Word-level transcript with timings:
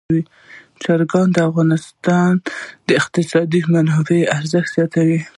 چرګان 0.83 1.27
د 1.33 1.37
افغانستان 1.49 2.31
د 2.87 2.89
اقتصادي 3.01 3.61
منابعو 3.73 4.29
ارزښت 4.37 4.69
زیاتوي. 4.75 5.19